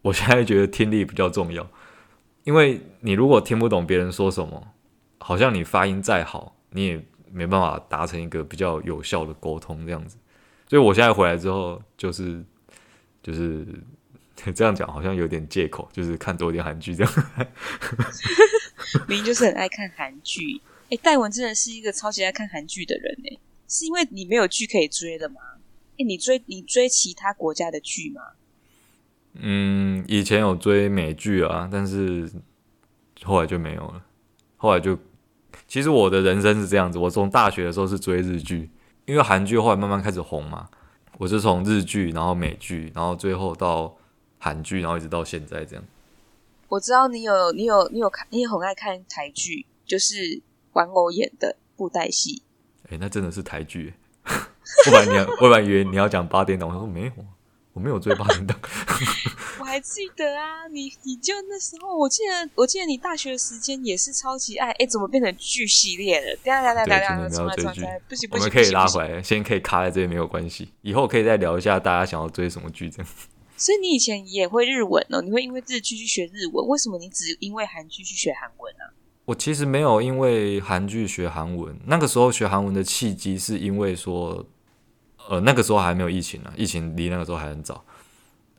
[0.03, 1.69] 我现在觉得听力比较重要，
[2.45, 4.69] 因为你如果听不懂别人说什么，
[5.19, 10.17] 好像你发音再好，你也没办法达成一个比较有效的沟通这样子。
[10.69, 12.45] 所以我现在回来之后，就是
[13.25, 13.67] 就是。
[14.55, 17.13] 这样讲好像有点借口，就是看多点韩剧这样。
[19.09, 23.37] 明明就是很爱看韩剧，哎，戴文真的是一个超级爱看韩剧的人哎，
[23.69, 25.41] 是因为你没有剧可以追的吗？
[25.99, 28.23] 哎，你追你追其他国家的剧吗？
[29.35, 32.31] 嗯，以前有追美剧啊，但是
[33.23, 34.03] 后来就没有了。
[34.57, 34.97] 后来就，
[35.67, 38.71] 其实我的人生是这样子，我从大学的时候是追日剧，
[39.05, 40.69] 因为韩剧后来慢慢开始红嘛，
[41.19, 43.97] 我是从日剧，然后美剧，然后最后到。
[44.47, 45.85] 韩剧，然后一直到现在这样。
[46.69, 50.41] 我知道你有你有你有看，你也很爱看台剧，就是
[50.73, 52.45] 玩偶演的布袋戏。
[52.85, 53.95] 哎、欸，那真的是台剧。
[54.87, 57.13] 我本来你要， 我本来以为你要讲八点档，我说没有，
[57.73, 58.57] 我没有追八点档。
[59.59, 64.69] 我还记得啊，你你就那时候，我记得我记得你大学的时间也是超级爱。
[64.69, 66.37] 哎、欸，怎么变成剧系列了？
[66.45, 73.13] 等下等下等下等下，重来重来，不行不行，我们可以拉回来，先可以卡在这边没有关系，以后可以再聊一下大家想要追什么剧这样。
[73.57, 75.23] 所以你以前也会日文哦？
[75.23, 76.67] 你会因为日剧去学日文？
[76.69, 78.85] 为什么你只因为韩剧去学韩文呢？
[79.25, 81.75] 我其实没有因为韩剧学韩文。
[81.87, 84.47] 那个时候学韩文的契机是因为说，
[85.29, 87.85] 呃，那个时候还没有疫情呢，疫情离那个时候还很早。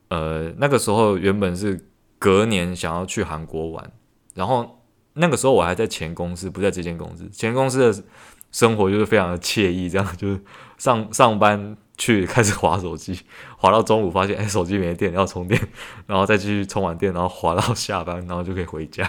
[0.09, 3.91] 呃，那个时候原本是隔年想要去韩国玩，
[4.33, 4.81] 然后
[5.13, 7.29] 那个时候我还在前公司，不在这间公司。
[7.29, 8.03] 前公司的
[8.51, 10.41] 生活就是非常的惬意，这样就是
[10.77, 11.77] 上上班。
[11.97, 13.19] 去开始滑手机，
[13.57, 15.59] 滑到中午发现 哎、手机没电要充电，
[16.05, 19.03] 然后再继续充完电，然后滑到下班，然后就可以回家，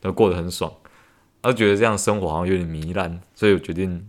[0.00, 0.72] 然后过得很爽。
[1.42, 4.06] 然后觉得这样生活好像有点糜烂，所以我决定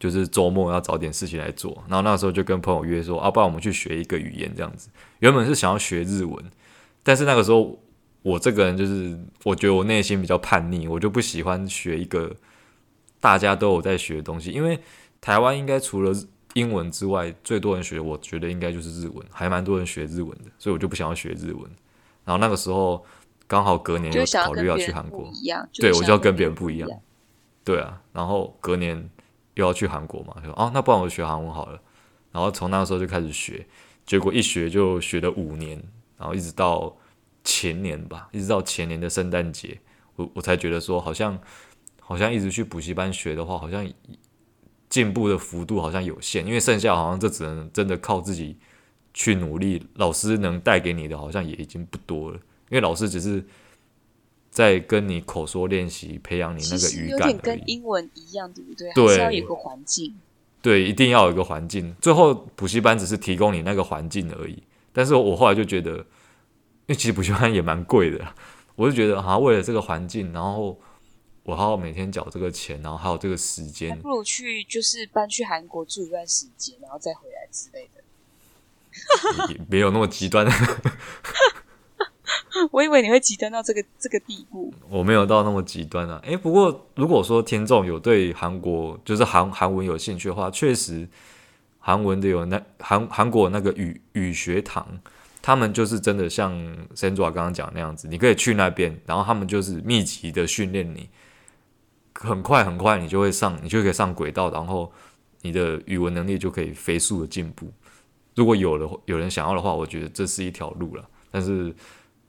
[0.00, 1.84] 就是周末要找点事情来做。
[1.88, 4.88] 然后那时候就跟朋友约说，啊，不然我们去学一个语言这样子。
[5.20, 6.44] 原本是想要学日文，
[7.04, 7.78] 但是那个时候
[8.22, 12.34] 我这个人就是我觉得我内心比较叛逆，我就不喜欢学一个
[13.20, 14.80] 大家都有在学的东西，因为
[15.20, 16.12] 台湾应该除了
[16.54, 21.62] 英文之外，最多人学，我觉得应该就是日文，还蛮多人学日文的，所以我就不想要学日文。
[22.24, 23.04] 然后那个时候
[23.46, 25.30] 刚好隔年又考虑要去韩国，
[25.74, 26.90] 对，我就要跟别人不一样，
[27.64, 28.02] 对啊。
[28.12, 29.08] 然后隔年
[29.54, 31.80] 又要去韩国嘛，就说哦，那不然我学韩文好了。
[32.32, 33.66] 然后从那个时候就开始学，
[34.04, 35.80] 结果一学就学了五年，
[36.18, 36.96] 然后一直到
[37.44, 39.80] 前年吧，一直到前年的圣诞节，
[40.16, 41.38] 我我才觉得说，好像
[42.00, 43.88] 好像一直去补习班学的话，好像。
[44.90, 48.56] 进步的幅度好像有限，因为剩下好像这只能真的靠自己
[49.14, 49.86] 去努力。
[49.94, 52.36] 老师能带给你的好像也已经不多了，
[52.70, 53.42] 因为老师只是
[54.50, 57.10] 在跟你口说练习，培养你那个语感。
[57.10, 58.92] 有点跟英文一样，对不对？
[58.92, 60.12] 对，还是要有个环境。
[60.60, 61.94] 对，一定要有一个环境。
[62.00, 64.60] 最后补习班只是提供你那个环境而已。
[64.92, 66.04] 但是我后来就觉得，因
[66.88, 68.26] 为其实补习班也蛮贵的，
[68.74, 70.76] 我就觉得好像为了这个环境，然后。
[71.42, 78.02] 我还要每天缴这个钱，然后还有这个时间，还不如去就是搬去韩国住一段时间，然后再回来之类的。
[79.52, 80.46] 也没有那么极端。
[82.72, 84.72] 我以为你会极端到这个这个地步。
[84.88, 86.20] 我没有到那么极端啊。
[86.24, 91.08] 诶，不过如果说听众有对韩国就是韩韩文有兴趣的话，确实
[91.78, 95.00] 韩文的有那韩韩国那个语语学堂
[95.40, 96.52] 他们就是真的像
[96.94, 101.08] Sandra 刚刚讲那样子，你可以去那边，然后他们就是密集的训练你，
[102.20, 104.92] 很快很快你就会上，你就可以上轨道，然后
[105.40, 107.72] 你的语文能力就可以飞速的进步。
[108.36, 111.08] 如果有了有人想要的话，我觉得这是一条路了。
[111.30, 111.74] 但是，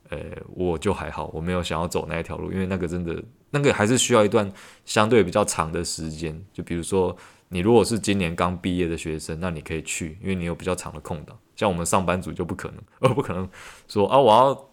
[0.10, 0.20] 呃，
[0.56, 4.52] 我就还好，我没有想要走那一条路，因为那个真的那个还是需要一段
[4.86, 6.42] 相对比较长的时间。
[6.54, 7.16] 就比如说，
[7.50, 11.38] 你如果是今年刚毕业的学生，那你可以去，因为你有比较长的空档。
[11.56, 13.50] 像我们上班族就不可能，呃，不可能
[13.88, 14.71] 说啊，我要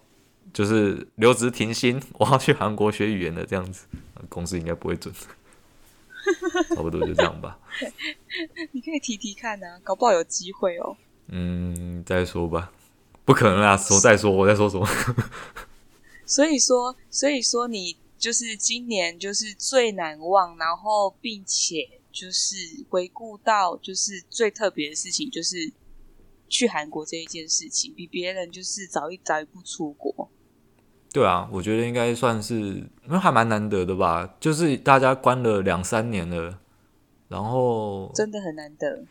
[0.53, 3.87] 就是留职停薪，我要去韩国学语言的这样子，
[4.29, 5.15] 公司应该不会准，
[6.75, 7.59] 差不多就这样吧。
[8.73, 10.97] 你可以提提看啊，搞不好有机会哦。
[11.29, 12.73] 嗯，再说吧，
[13.25, 14.87] 不可能啊，说再说，我在说什么？
[16.27, 22.57] 所以说，所以说你就是今年就是最难忘，然后并且就是
[22.89, 25.73] 回顾到就是最特别的事情就是。
[26.51, 30.31] 去韩国这一件事情，比别人就是早一早一步出国。
[31.13, 34.35] 对啊，我觉得应该算是，因为还蛮难得的吧。
[34.39, 36.59] 就是大家关了两三年了，
[37.29, 39.03] 然后真的很难得。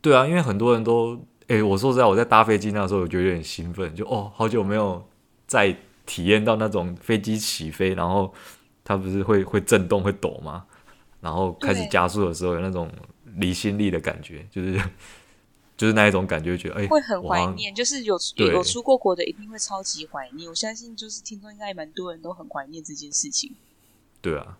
[0.00, 5.02] 对啊，因为很多人都，哎，我说实在，我在搭飞机那时候，我觉得有点兴奋，就哦，好久没有
[5.46, 8.32] 再体验到那种飞机起飞，然后
[8.84, 10.64] 它不是会会震动、会抖吗？
[11.20, 12.90] 然后开始加速的时候，有那种
[13.36, 14.80] 离心力的感觉，就是。
[15.76, 17.74] 就是那一种感觉，觉得哎，会很怀念。
[17.74, 20.48] 就是有有有出过国的，一定会超级怀念。
[20.48, 23.52] 我相信，就是听众应该也蛮多人都很怀念这件事情。
[24.22, 24.56] 对啊，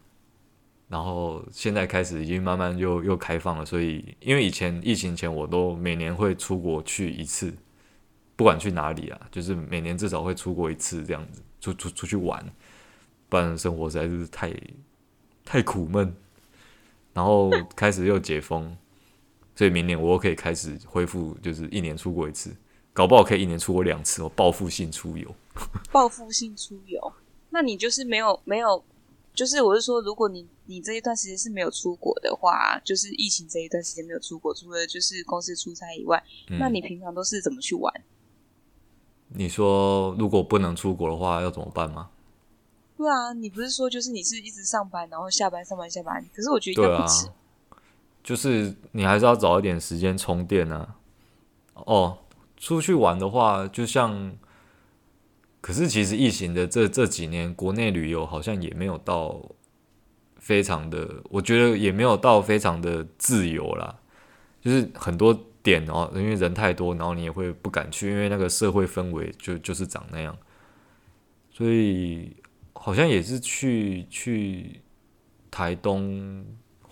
[0.88, 7.55] 然后现在开始已经慢慢又又开放了，所以因为以前疫情前我都每年会出国去一次，
[8.37, 12.44] 不管去哪里啊，就是每年至少会出国一次这样子，出出出去玩，
[13.31, 14.55] 不然生活实在是太
[15.44, 16.14] 太苦闷。
[17.14, 18.76] 然后开始又解封。
[19.56, 22.54] 所以明年我又可以开始恢复，就是一年出国一次，
[22.92, 25.34] 搞不好可以一年出国两次哦，报复性出游。
[25.90, 27.12] 报复性出游，
[27.48, 28.84] 那你就是没有没有，
[29.32, 37.90] 就是我是说，如果你你这一段时间是没有出国的话，就是疫情这一段时间没有出国，除了就是公司出差以外，嗯，那你平常都是怎么去玩？
[39.28, 42.10] 你说如果不能出国的话，要怎么办吗？
[42.98, 47.26] 对啊，你不是说就是你是一直上班，然后下班上班下班，可是我觉得应该不止。
[48.26, 50.96] 就是你还是要找一点时间充电啊。
[51.74, 52.18] 哦，
[52.56, 54.32] 出去玩的话，就像，
[55.60, 59.40] 可是其实疫情的这这几年，国内旅游好像也没有到
[60.38, 64.00] 非常的，我觉得也没有到非常的自由啦。
[64.60, 70.36] 就是很多点哦，因为人太多，然后你也会不敢去，因为那个社会氛围就就是长那样。
[71.52, 72.34] 所以
[72.72, 74.80] 好像也是去去
[75.48, 76.44] 台东。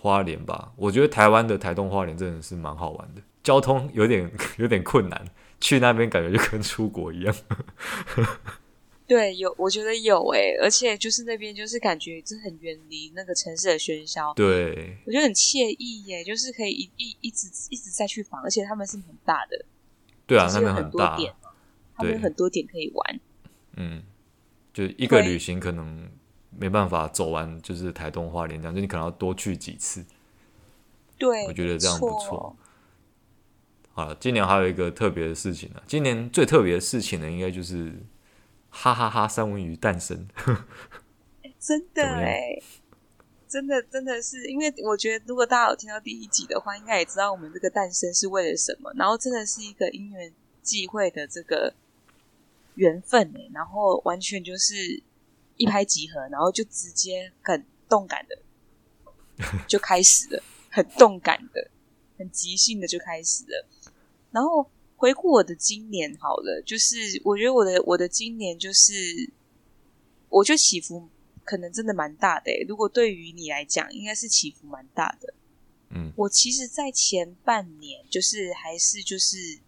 [0.05, 5.25] 花莲吧，我觉得台湾的台东花莲真的是蛮好玩的，交通有点 有点困难，
[5.59, 7.35] 去那边感觉就跟出国一样。
[9.09, 14.35] 对，有我觉得有诶、欸，而且就是那边就是感觉是很远离那个城市的喧嚣。
[14.35, 19.65] 对，我觉得很惬意耶，就是可以一一一直一直在去访，而且他们是很大的。
[20.27, 21.19] 对啊，他们很大，
[21.97, 23.21] 他们有很多点可以玩。
[23.77, 24.03] 嗯，
[24.75, 26.11] 就一个旅行可能。
[26.59, 30.05] 没办法走完，就是台东花莲这样，就你可能要多去几次。
[31.17, 32.57] 对，我觉得这样不错。
[33.93, 35.83] 好了，今年还有一个特别的事情呢。
[35.87, 37.93] 今年最特别的事情呢，应该就是
[38.69, 40.27] 哈哈哈哈三文鱼诞生。
[41.43, 42.61] 欸、真的哎，
[43.49, 48.93] 真的真的是，因为我觉得如果大家有听到第一集的话，应该也知道我们这个诞生是为了什么。
[48.97, 51.73] 然后真的是一个因缘际会的这个
[52.75, 55.03] 缘分哎，然后完全就是。
[55.57, 58.39] 一拍即合，然后就直接很动感的
[59.69, 61.71] 就开始了，很动感的、
[62.19, 63.67] 很即兴的就开始了。
[64.31, 68.93] 然后回顾我的今年好了，就是我觉得我的我的今年就是，
[70.29, 71.09] 我觉得起伏
[71.45, 72.51] 可能真的蛮大的。
[72.69, 75.35] 如果对于你来讲，应该是起伏蛮大的。
[75.91, 79.61] 嗯，我其实，在前半年就是还是就是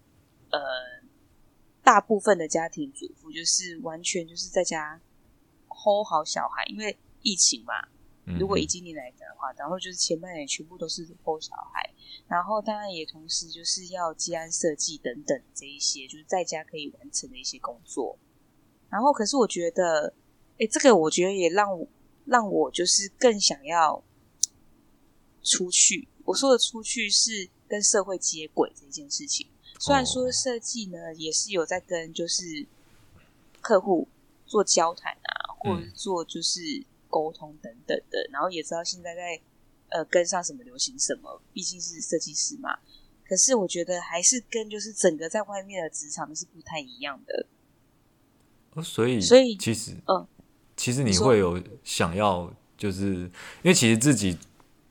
[0.50, 0.60] 呃，
[1.82, 5.00] 大部分的家庭主妇就是完全就是在家。
[5.86, 7.74] Hold 好小孩，因为疫情嘛。
[8.40, 11.88] 如果以今年来讲的话，然后就是前半年全部都是 hold 小孩，
[12.26, 18.18] 然后当然也同时就是要接案设计等等这一些，就是在家可以完成的一些工作。
[18.90, 20.12] 然后，可是我觉得，
[20.58, 21.86] 哎，这个我觉得也让我
[22.24, 24.02] 让我就是更想要
[25.44, 26.08] 出去。
[26.24, 29.46] 我说的出去是跟社会接轨这件事情。
[29.78, 32.66] 虽然说设计呢，也是有在跟就是
[33.60, 34.08] 客户
[34.46, 35.45] 做交谈啊。
[35.58, 36.60] 或者是做就是
[37.08, 39.40] 沟通等等的，然后也知道现在在
[39.88, 42.78] 呃跟上什么流行什么，毕竟是设计师嘛。
[43.28, 47.46] 可是我觉得还是跟就是整个在外面的职场是不太一样的。
[48.74, 50.26] 哦，所以所以其实，嗯，
[50.76, 53.30] 其实你会有想要，就是因
[53.64, 54.38] 为其实自己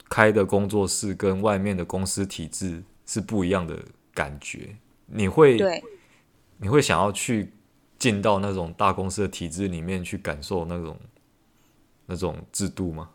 [0.09, 3.81] 开的工作室跟外面的公司体制是不一样的
[4.13, 4.75] 感觉。
[5.05, 5.81] 你会对，
[6.57, 7.53] 你会想要去
[7.97, 10.97] 进到那种大公司的体制里面去感受那种
[12.05, 13.11] 那种制度吗？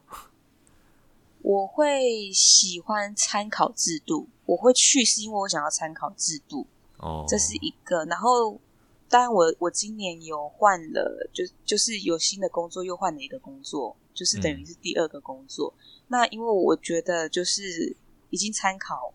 [1.43, 6.67] 我会喜欢参考制度，我会去是因为我想要参考制度，
[6.99, 8.05] 哦，这是一个。
[8.05, 8.61] 然后，
[9.09, 15.73] 当然我我今年有换了，就就是有新的工作，又换了一个工作，就是等于是第二个工作。
[15.79, 17.97] 嗯、那因为我觉得就是
[18.29, 19.15] 已经参考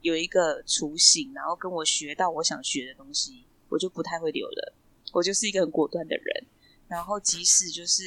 [0.00, 4.72] 有一个雏形，然后跟我学到我想学的东西，我就不太会留了。
[5.14, 6.44] 我就是一个很果断的人，
[6.88, 8.02] 然后即使就是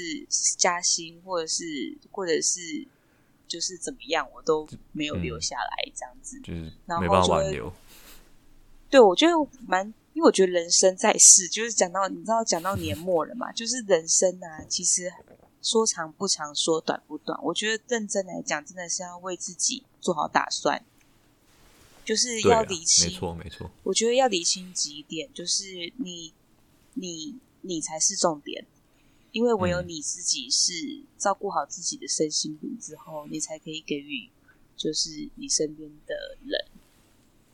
[0.58, 2.88] 加薪或者是或者是。
[3.50, 7.72] 就是怎么样，我都没有留下来，这样子，嗯、就是没办法挽留。
[8.89, 9.32] 对，我觉得
[9.65, 15.10] 蛮，因为我觉得人生在世，就是讲到你知道，讲到年末了嘛，就是人生啊，其实
[15.62, 17.39] 说长不长，说短不短。
[17.41, 20.84] 我觉得认真来讲，真的是要为自己做好打算，
[22.04, 23.72] 就是要理清，没错没错。
[23.84, 26.34] 我觉得要理清几点，就是你
[27.00, 28.66] 你你才是重点。
[29.34, 30.74] 因为唯有你自己是
[31.18, 34.32] 照顾好自己的身心灵之后，嗯、你才可以给予，
[34.76, 36.72] 就是你身边的人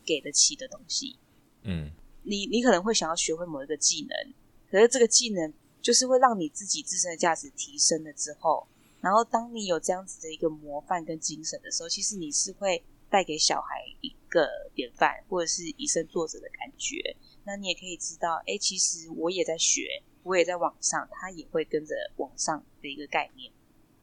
[0.05, 1.17] 给得起的东西。
[1.63, 4.33] 嗯，你你可能会想要学会某一个技能，
[4.69, 5.51] 可是这个技能
[5.81, 8.65] 就是会让你自己自身的价值提升了之后，
[9.01, 17.17] 然后当你有这样子的一个模范跟精神的时候，其实你是会带给小孩一个典范，或者是以身作则的感觉。
[17.45, 20.01] 那你也可以知道，哎，其实我也在学。
[20.23, 23.51] 我也在网上，他也会跟着网上的一个概念，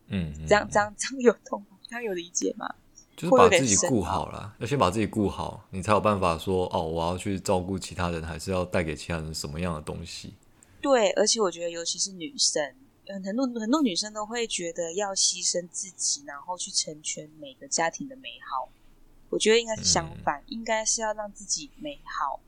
[0.08, 1.78] 嗯，这样这样这样有懂吗？
[1.88, 2.74] 这样有理解吗？
[3.16, 10.34] 就是把自己顾好了，要先把自己顾好，你才有办法说哦，我要去照顾其他人，还是要带给其他人什么样的东西？
[10.82, 12.74] 对，而且我觉得，尤其是女生，
[13.24, 18.68] 很多很多女生都会觉得要牺牲自己，然后去成全每个家庭的美好。
[19.30, 22.40] 我觉得应该是相反，嗯、应该是要让自己美好。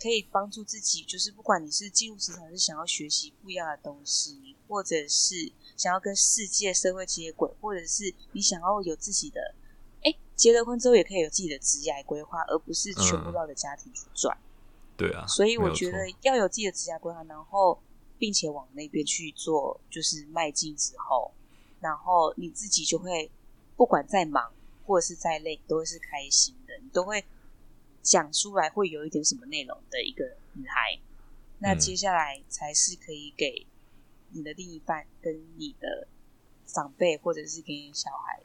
[0.00, 9.54] 可以帮助自己，就是不管你是进入职场，是想要学习不一样的东西，或者是想要跟世界社会接轨，或者是你想要有自己的，
[10.02, 14.36] 哎，结了婚之后也可以有自己的职业规划，而不是全部绕着家庭去转。
[14.36, 17.80] 嗯，对啊，所以我觉得要有自己的职业规划，然后
[18.18, 21.32] 并且往那边去做，就是迈进之后，
[21.80, 23.30] 然后你自己就会
[23.76, 24.52] 不管再忙
[24.86, 27.24] 或者是再累，都会是开心的，你都会。
[28.08, 30.98] 讲出来会有一点什么内容的一个女孩，
[31.58, 33.66] 那接下来才是可以给
[34.30, 36.08] 你的另一半跟你的
[36.64, 38.40] 长辈，或者是给你小孩，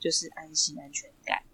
[0.00, 1.44] 就是安心安全感，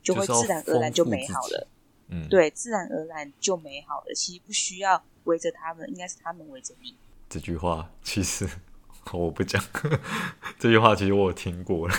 [0.00, 1.66] 就会自然而然就美好了。
[2.06, 4.14] 嗯，对，自然而然就美好了。
[4.14, 6.96] 其实不需要围着他们，应该是他们围着你。
[7.28, 8.48] 这句话其实
[9.12, 9.60] 我不讲，
[10.56, 11.94] 这句话其实我有听过了。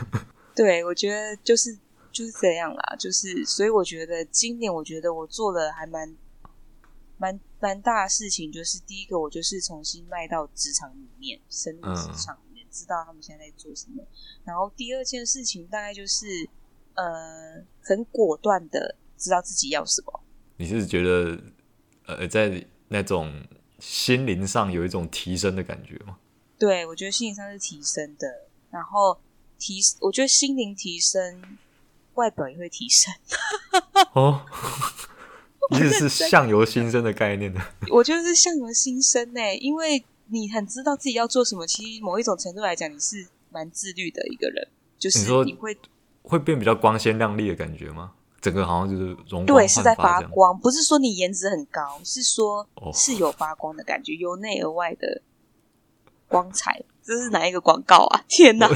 [0.54, 1.78] 对，我觉得就是。
[2.12, 6.16] 就是这样啦，就是所以我觉得今年我觉得我做了还蛮
[7.18, 14.02] 蛮蛮大的事情，就是第一个我就是重新迈到职场里面，深入职场里面，嗯、知道他们现在在做什么。
[14.44, 16.26] 然后第二件事情大概就是
[16.94, 20.20] 呃很果断的知道自己要什么。
[20.56, 21.40] 你是觉得
[22.06, 23.32] 呃在那种
[23.78, 26.18] 心灵上有一种提升的感觉吗？
[26.58, 29.20] 对，我觉得心灵上是提升的，然后
[29.58, 31.58] 提我觉得心灵提升。
[32.20, 33.12] 外表也会提升
[34.12, 34.42] 哦，
[35.72, 37.60] 意思是相由心生的概念呢？
[37.90, 41.66] 我觉得是相由心生呢，因为你很知道自己要做什么。
[41.66, 44.68] 其实某一种程度来讲，你是蛮自律的一个人。
[44.98, 48.12] 就是你会你会变比较光鲜亮丽的感觉吗？
[48.38, 55.22] 整个好像就是容对，是在发光，不是说你颜值很高，是说是有发光的感觉，由内而外的
[56.28, 56.82] 光彩。
[57.02, 58.22] 这是哪一个广告啊？
[58.28, 58.68] 天哪！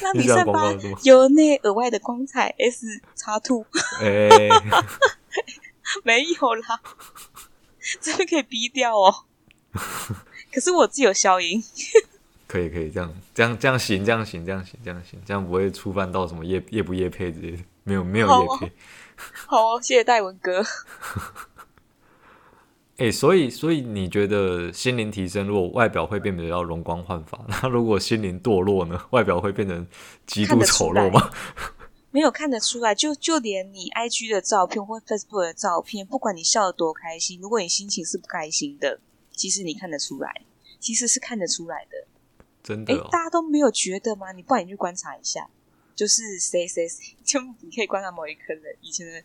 [0.00, 2.54] 让 你散发由内而外的光彩。
[2.58, 3.64] S 叉 Two，
[4.00, 4.48] 哎，
[6.04, 6.80] 没有啦，
[8.00, 9.24] 这个可以逼掉哦。
[10.52, 11.62] 可是我自己有消音，
[12.46, 18.72] 可以可以这样这样这样行这样行这样行这样行这样不会触犯到什么夜夜不夜配之类的，没有没有夜配。
[19.46, 20.64] 好哦，谢谢戴文哥。
[22.98, 29.00] 哎、欸，所以，所以你觉得心灵提升，如果外表会变得比较容光焕发， 那如果心灵堕落呢？
[29.10, 29.86] 外表会变成
[30.26, 31.30] 极度丑陋吗？
[32.10, 38.98] 没有看得出来，就就连你 IG 的照片或 Facebook 的照片，不管你笑得多开心，如果你心情是不开心的，
[39.30, 40.42] 其实你看得出来，
[40.80, 42.08] 其实是看得出来的。
[42.64, 42.96] 真的、哦？
[42.96, 44.32] 哎、欸，大家都没有觉得吗？
[44.32, 45.48] 你不然你去观察一下，
[45.94, 49.22] 就是谁谁谁， 就你可以观察某一个人以前的，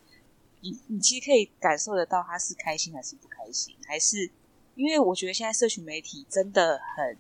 [0.64, 4.32] 你你其实可以感受得到他是开心还是不开心，还是
[4.74, 7.16] 因为我觉得现在社群媒体真的很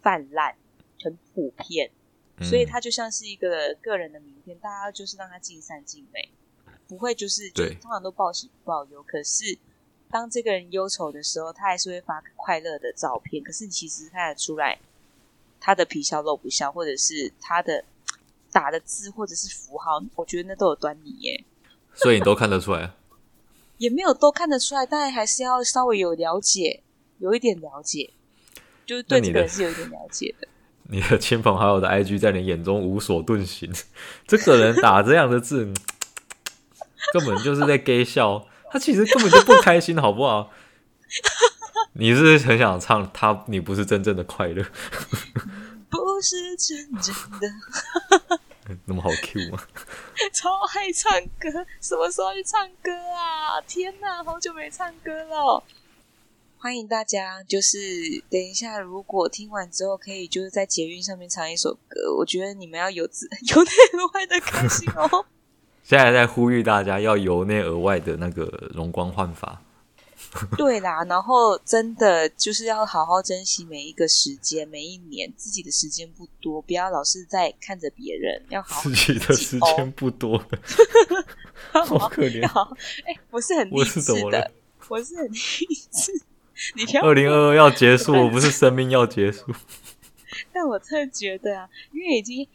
[0.00, 0.56] 泛滥、
[1.00, 1.90] 很普遍，
[2.40, 6.32] 所以它就像是一个个人的名片，大家就是让他尽善尽美，
[6.88, 9.56] 不会就是就通常都报喜不报忧，可是。
[10.10, 13.42] 当这个人忧愁的时候，他还是会发快乐的照片。
[13.42, 14.78] 可是你其实看得出来，
[15.58, 17.82] 他的皮笑肉不笑，或者是他的
[18.50, 21.41] 打的字，或者是符号，我觉得那都有端倪耶。
[22.02, 22.92] 所以你都看得出来？
[23.78, 26.82] 也没有都看得出来，但还是要稍微有了解，
[27.18, 28.10] 有一点了解，
[28.86, 30.46] 就是对这个人是有一点了解的。
[30.84, 33.72] 你的亲朋好友的 IG 在你眼中无所遁形，
[34.26, 35.64] 这个人打这样的字，
[37.12, 38.46] 根本就是在 gay 笑。
[38.70, 40.50] 他其实根本就不开心，好不好？
[41.94, 43.44] 你是很想唱他？
[43.48, 44.64] 你不是真正的快乐，
[45.90, 48.40] 不是真正的。
[48.86, 49.58] 那么好 Q 吗？
[50.32, 53.60] 超爱唱歌，什么时候去唱歌啊？
[53.66, 55.62] 天哪，好久没唱歌了！
[56.58, 57.78] 欢迎大家，就是
[58.30, 62.14] 等一下，如果听完之后，可以就是在捷运上面唱一首歌。
[62.18, 65.26] 我觉得你们要有自 由内而外的开心哦。
[65.82, 69.60] 现在在呼吁大家要由内而外的那个容光焕发。
[70.56, 80.38] 对啦，然后真的就是要好好珍惜每一个时间，每一年自己的时间不多，不要老是在看着别人，要好好自己，的时间不多，
[81.72, 82.46] 好可怜。
[83.04, 84.50] 哎、欸，我是很励志的，
[84.88, 85.38] 我是很励
[85.90, 86.22] 志。
[86.76, 89.46] 你二零二二要结束， 我不是生命要结束。
[90.52, 92.48] 但我真的觉得啊，因为已经。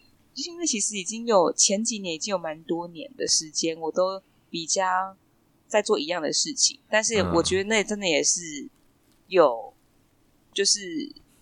[0.45, 4.21] 因为其实已经有前几年已经有蛮多年的时间，我都
[4.51, 5.17] 比较
[5.67, 8.67] 在做一样的事情，但是我觉得那真的也是
[9.27, 9.73] 有，
[10.53, 10.79] 就是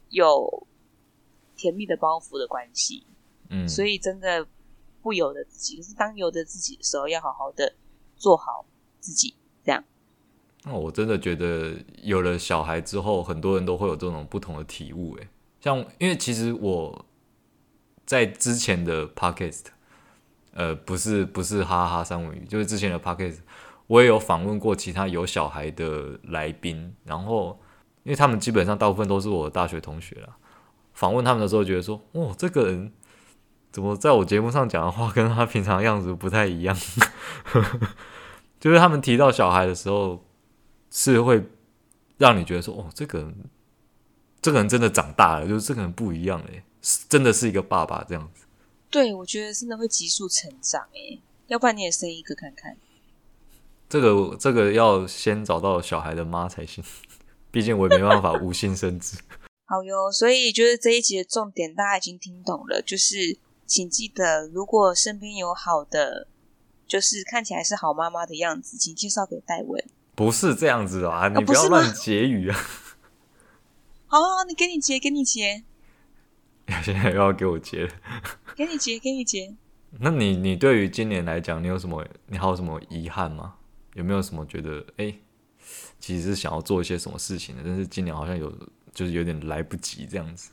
[0.10, 0.68] 有
[1.56, 3.06] 甜蜜的包袱的关系，
[3.50, 4.48] 嗯，所以真的
[5.02, 7.76] 不由得自己，可是当由得自己的时候，要好好的
[8.18, 8.66] 做好
[9.00, 9.84] 自己，这样。
[10.64, 15.28] 那我真的觉得有了小孩之后，很多人都会有这种不同的体悟，诶，
[15.62, 17.06] 像因为其实我。
[18.08, 19.64] 在之前的 podcast，
[20.52, 23.38] 呃，不是不是哈哈三文鱼，就是之前的 podcast，
[23.88, 27.60] 我也有访问过其他有小孩的来宾，然后
[28.04, 30.36] 因为他们基本上大部分都是我的大学同学啦，
[30.94, 32.92] 访问他们的时候觉得说，哦，这个人
[33.72, 36.76] 怎么在我节目上讲的话跟他平常样子不太一样，
[38.60, 40.24] 就是他们提到小孩的时候，
[40.90, 41.44] 是会
[42.18, 43.36] 让你觉得说，哦，这个人，
[44.42, 46.64] 这个人真的长大了，就是这个人不一样了耶。
[47.10, 48.46] 真的是一个爸爸这样子，
[48.92, 52.78] 对，我觉得真的会急速成长诶，要不然你也生一个看看。
[53.96, 56.84] 这个这个要先找到小孩的妈才行，
[57.50, 59.18] 毕竟我也没办法无性生殖。
[59.64, 66.28] 好哟，所以就是这一集的重点大家已经听懂了，就是请记得，如果身边有好的，
[66.86, 69.82] 就是看起来是好妈妈的样子，请介绍给戴文。
[70.14, 72.58] 不是这样子啊，你不要乱结语啊。
[74.08, 75.64] 好， 好，好，你给你结，给你结。
[76.84, 77.94] 现在又要给我结了，
[78.58, 79.56] 给你结，给你结。
[80.00, 82.06] 那你你对于今年来讲，你有什么？
[82.28, 83.56] 你还有什么遗憾吗？
[83.96, 85.24] 有没有什么觉得哎、欸，
[86.00, 88.52] 其实是想要做一些什么事情的，但是今年好像有，
[88.94, 90.52] 就是有点来不及这样子。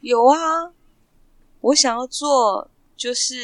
[0.00, 0.72] 有啊，
[1.60, 3.36] 我想要做，就是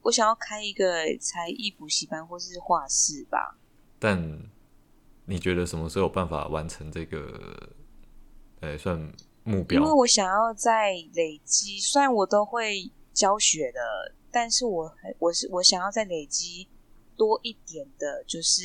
[0.00, 3.58] 我想要开一个才艺补习班或是画室吧。
[3.98, 4.40] 但
[5.26, 7.68] 你觉得什么时候有办法完成这个？
[8.60, 9.12] 呃、欸，算。
[9.48, 16.66] 目标，因为我想要在累积，虽然我都会教学的，但是我我是我想要在累积
[17.16, 18.62] 多一点的，就是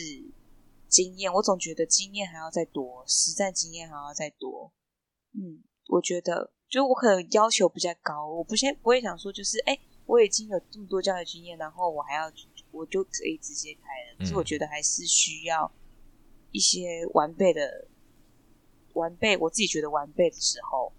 [0.88, 1.32] 经验。
[1.34, 4.72] 我总觉得经验还要再多，实战经验还要再多。
[5.34, 12.32] 嗯，我觉得，就我可能要求比较高，我不先不会想说，就是哎，我已经有这么多教学经验，然后我还要
[12.72, 14.18] 我就可以直接开了。
[14.20, 15.72] 可是我觉得还是需要
[16.52, 17.88] 一些完备的。
[18.94, 20.92] 完备，我自己觉得完备的时候，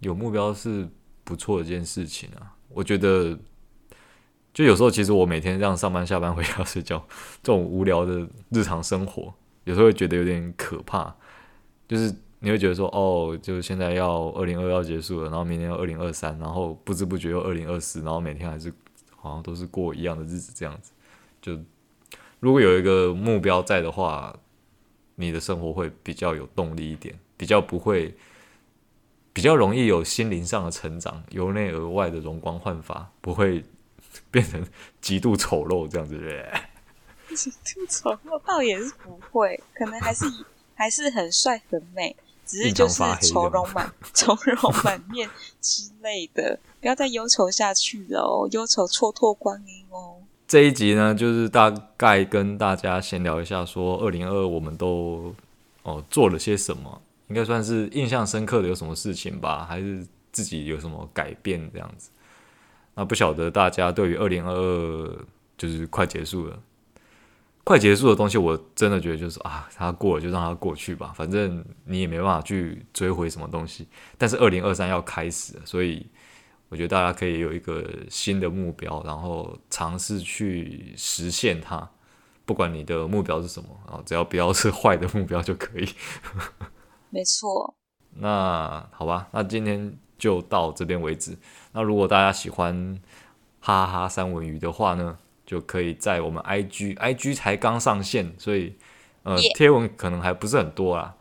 [0.00, 0.90] 有目标是
[1.22, 2.58] 不错的一件事情啊。
[2.68, 3.38] 我觉得，
[4.52, 7.04] 就有时候其实我每天这样上班、下班、回家睡觉，
[7.42, 9.32] 这种无聊的日常生活，
[9.64, 11.14] 有时候会觉得有点可怕。
[11.88, 18.72] 就是你会觉得说，哦，就是现在要二零二要结束了，然后明年要二零二三，然后不知不觉又二零二四，然后每天还是
[19.16, 20.92] 好像都是过一样的日子这样子。
[21.40, 21.58] 就
[22.38, 24.34] 如果有一个目标在的话。
[25.16, 28.14] 你的生活会比较有动力一点，比较不会，
[29.34, 33.62] 比较容易有心灵上的成长，由内而外的容光焕发，不会
[34.30, 34.64] 变成
[35.00, 36.18] 极度丑陋这样子。
[37.34, 40.24] 极度丑陋倒也是不会，可能还是
[40.74, 45.28] 还是很帅很美，只是就是愁容满 愁容满面
[45.60, 50.16] 之类的，不要再忧愁下去了哦，忧愁蹉跎光阴哦。
[50.48, 55.32] 这一集呢，就是大概跟大家闲聊一下，说二零二二我们都
[55.84, 62.10] 哦做了些什么，应该算是印象深刻的有什么事情吧，还是自己有什么改变这样子。
[63.00, 65.18] 那不晓得大家对于二零二二
[65.56, 66.58] 就是快结束了，
[67.64, 73.88] 快结束的东西，我真的觉得就是啊，它过了就让它过去吧，反正你也没办法去追回什么东西。
[74.18, 76.06] 但是二零二三要开始了，所以。
[76.72, 81.90] 我觉得大家可以有一个新的目标，然后尝试去实现它。
[82.46, 85.88] 不管你的目标是什么啊，只要不要是坏的目标就可以。
[87.10, 87.74] 没错。
[88.14, 91.36] 那好吧，那今天就到这边为止。
[91.72, 93.00] 那如果大家喜欢
[93.58, 98.74] 哈哈三文鱼的话呢，就可以在我们 IG，IG 才刚上线，所以
[99.24, 101.14] 呃贴文可能还不是很多啦。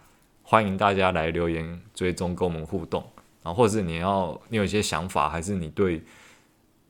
[0.44, 3.04] 欢迎大家来留言追踪跟我们互动。
[3.42, 6.04] 啊，或者是你要你有一些想法，还是你对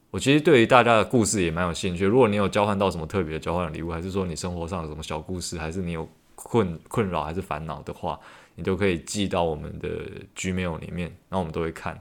[0.10, 2.04] 我其实对于大家的故事也蛮有兴趣。
[2.04, 8.20] 如果你有交换到什么特别的交换礼物，还是说你生活上有什么小故事，还是你有困困扰还是烦恼的话，
[8.60, 9.88] 你都可以寄到我们的
[10.36, 11.98] Gmail 里面，然后我们都会看。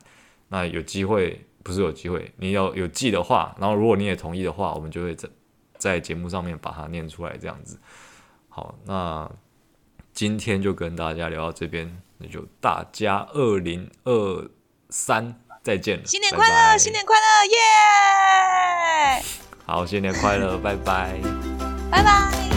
[0.49, 5.29] 那有机会不是有机会，你要有寄的话，然后如果你也同意的话，我们就会在
[5.77, 7.79] 在节目上面把它念出来，这样子。
[8.49, 9.31] 好，那
[10.13, 12.03] 今天就跟大家聊到这边。
[12.19, 14.51] 那就大家二零二
[14.91, 19.23] 三再见了，新年快乐，新年快乐，耶！
[19.65, 21.21] 好，新年快乐，拜拜，
[21.93, 22.48] 拜拜。